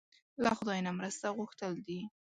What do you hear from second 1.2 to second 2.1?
غوښتل دي.